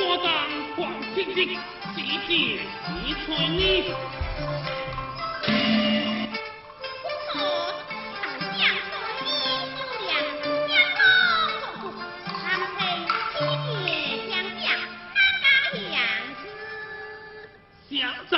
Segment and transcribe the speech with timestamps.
[0.00, 0.26] 花当
[0.76, 1.58] 黄青青，
[1.94, 2.30] 只见
[3.04, 3.60] 一翠你。
[17.90, 18.36] 相在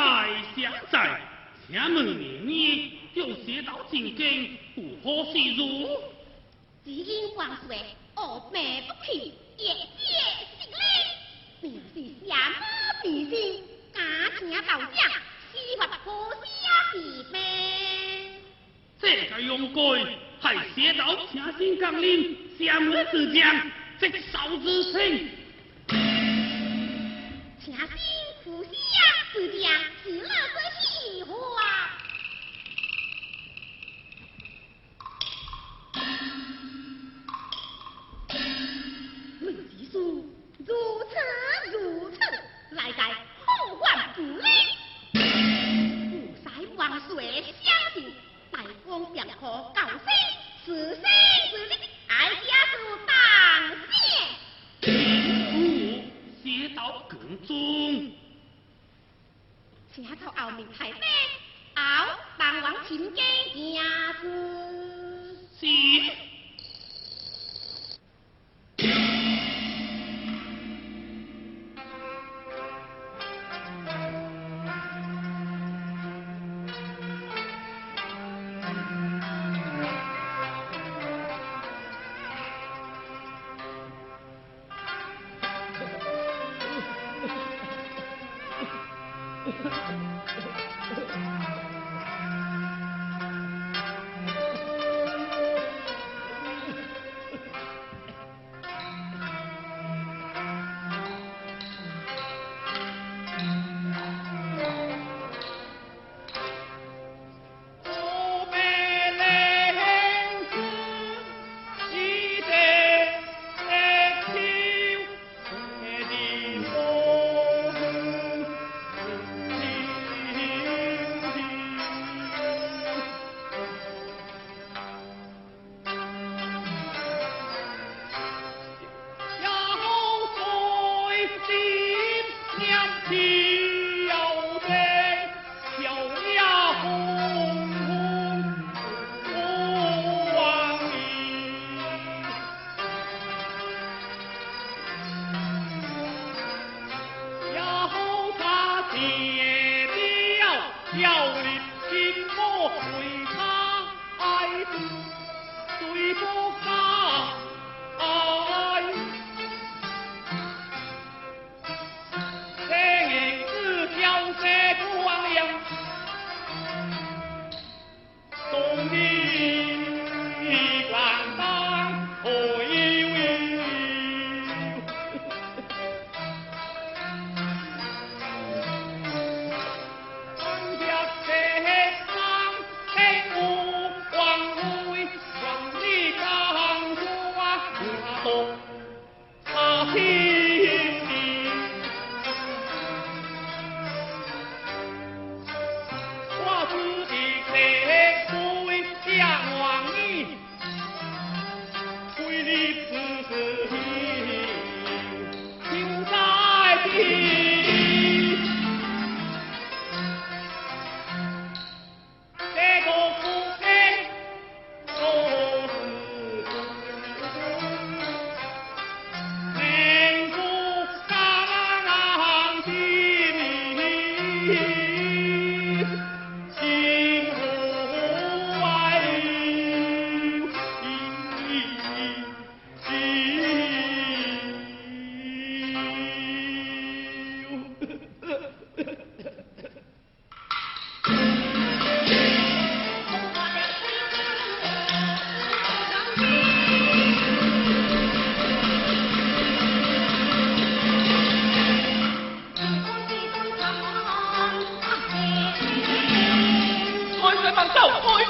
[0.57, 1.21] 相在，
[1.69, 5.89] 请问年年有写到进京，不可是如？
[6.85, 7.79] 只因王岁。
[8.15, 9.75] 我命不起，也，
[13.05, 13.65] 你是什么迷信？
[13.93, 14.01] 假
[14.39, 14.89] 情道法。
[19.01, 25.31] 这个勇鬼，还写到请心降临，相日之将，即少之心。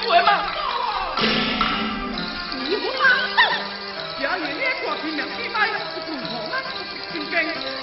[0.05, 0.59] 鬼忙走！
[2.67, 3.03] 你不忙
[3.35, 3.39] 走！
[4.19, 5.71] 家爷爷挂起两匹马，是
[6.05, 6.53] 公婆吗？
[7.13, 7.31] 今天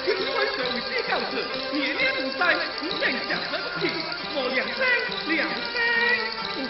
[0.04, 0.36] 天社会
[0.82, 1.32] 司教士，
[1.72, 2.40] 爷爷不在，
[2.82, 3.82] 五人下生气，
[4.34, 4.78] 莫两声
[5.28, 5.54] 两声。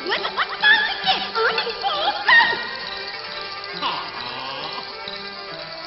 [0.06, 0.64] 为什么当
[1.02, 2.26] 爷儿女不走？
[3.84, 3.84] 啊！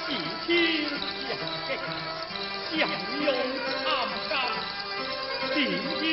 [0.07, 0.10] 喜
[0.45, 0.48] 亲
[2.69, 3.24] 相，拥
[3.86, 3.86] 参
[4.30, 4.31] 加，
[5.54, 5.56] 情
[6.01, 6.04] 应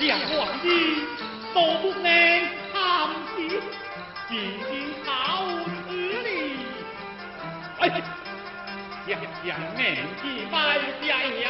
[0.00, 0.66] 两王爷
[1.60, 2.06] 我不能
[2.72, 2.76] 看
[3.36, 3.38] 见，
[4.30, 4.32] 已
[4.70, 5.08] 经好
[5.66, 5.90] 事
[6.22, 6.26] 哩。
[7.80, 7.82] 哎，
[9.06, 9.08] 想
[9.44, 9.46] 想
[9.76, 10.54] 年纪拜
[11.00, 11.06] 下
[11.42, 11.46] 呀，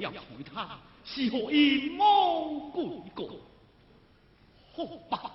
[0.00, 0.12] 要，
[1.04, 3.38] 是何以谋诡计？
[4.74, 5.30] 好吧？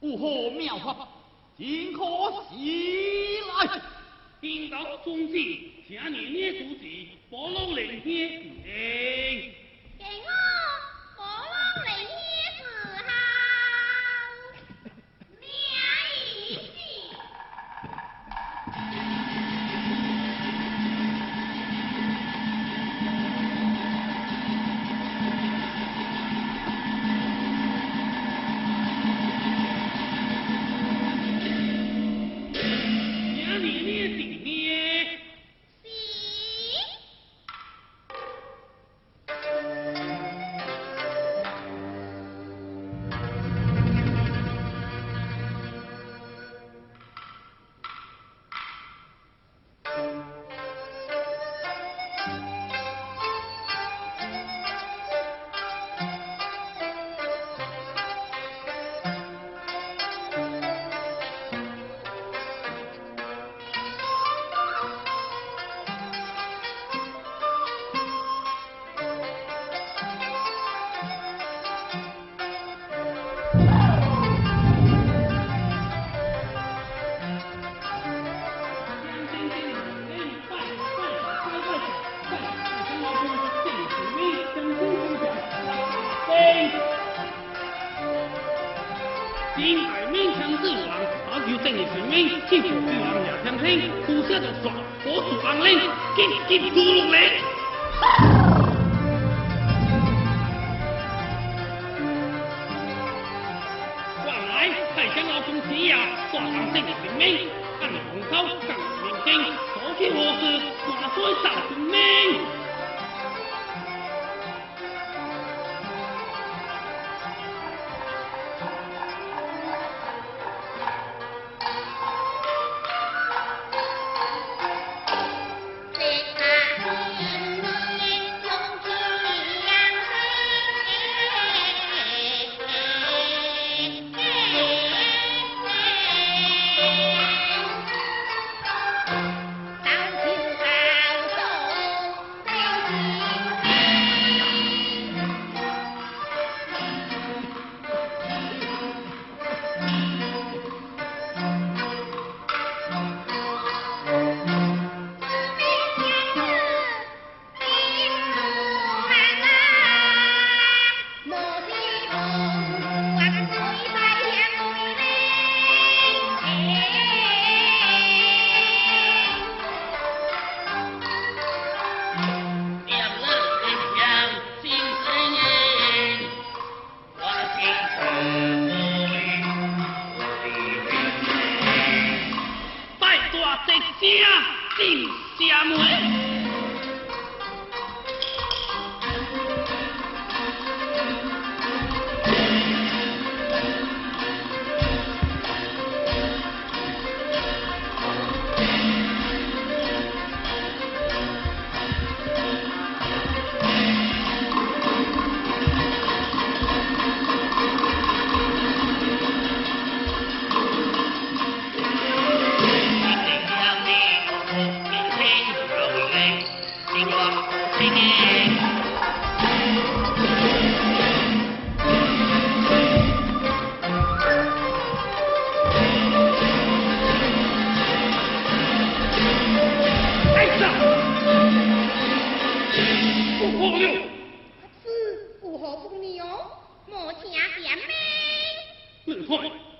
[0.00, 1.08] 有何妙法？
[1.58, 2.04] 只可
[2.50, 2.54] 使
[3.48, 3.80] 来
[4.40, 5.32] 天道中旨，
[5.86, 9.65] 请你捏主持，拨弄灵仙。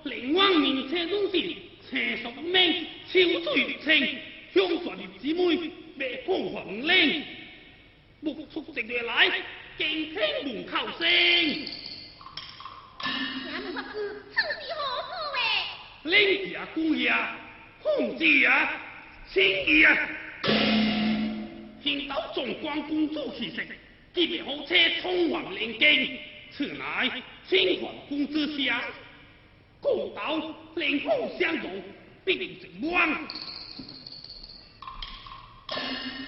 [0.03, 1.55] 灵王面车中时，
[1.89, 4.17] 车熟命，秋水清，
[4.53, 7.23] 香传入姊妹，未放黄令，
[8.21, 9.29] 目出直月来，
[9.77, 11.07] 敬听门口声。
[12.99, 14.79] 请问法师，此是何
[16.73, 17.07] 故诶？
[17.83, 18.81] 姑啊，
[19.33, 20.09] 青衣啊，
[21.83, 23.61] 听到纵光公主气息，
[24.13, 26.17] 即便好车冲往连京，
[26.51, 27.11] 此乃
[27.47, 28.83] 清皇公之下，
[29.81, 30.37] 故道
[30.75, 31.83] 灵凤相容，
[32.25, 33.27] 必定成王。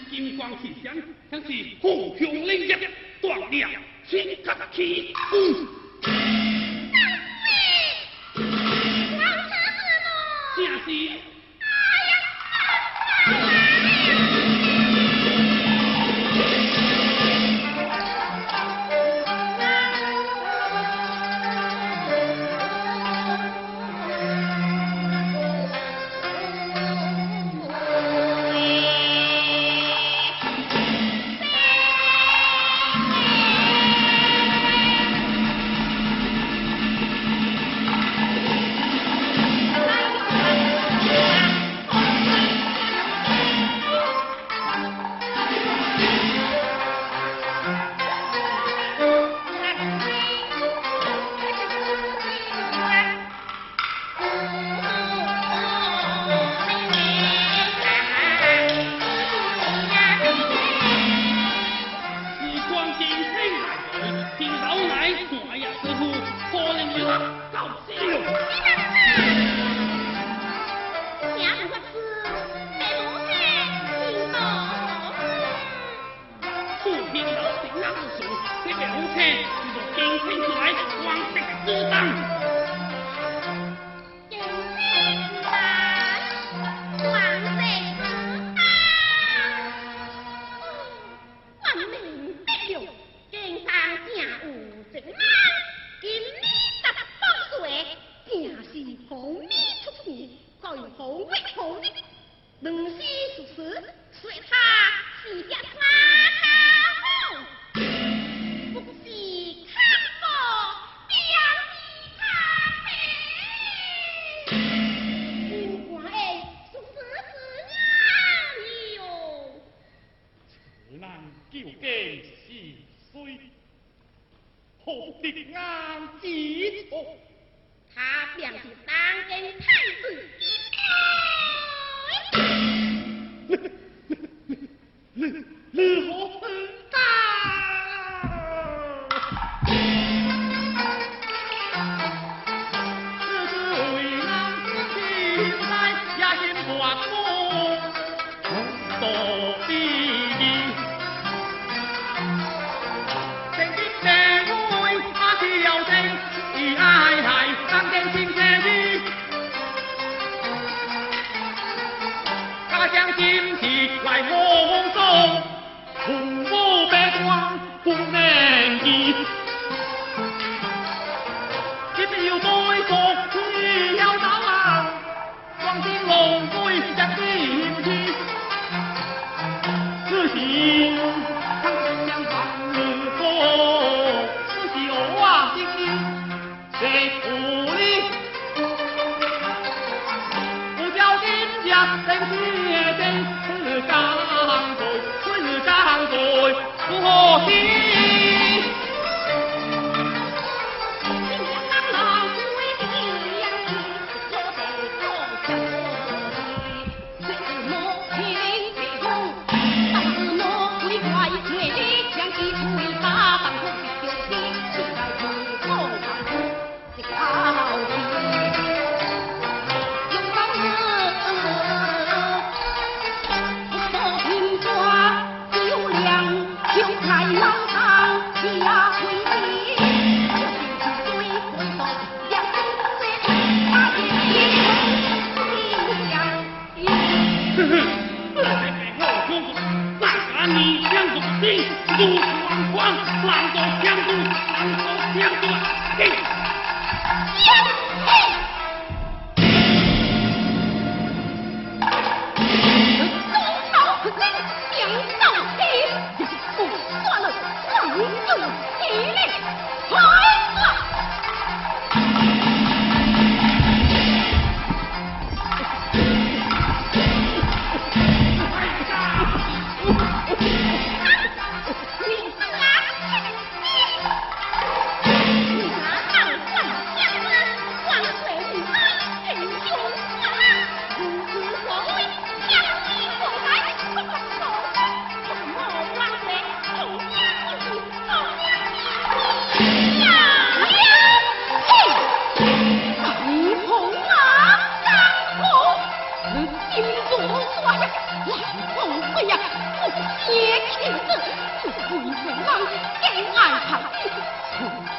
[0.09, 0.93] 金光气象，
[1.31, 1.47] 像是
[1.81, 2.89] 虎雄领日，
[3.21, 3.67] 断裂
[4.07, 5.13] 千吉起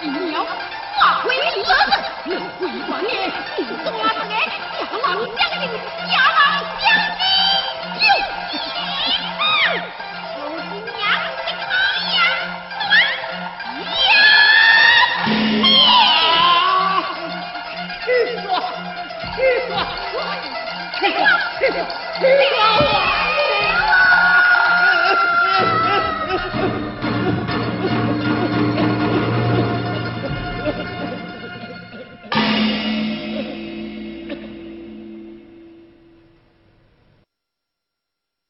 [0.02, 3.08] 你娘化为了儿子我会管你
[3.76, 4.32] 抓他个
[4.80, 5.68] 下王将军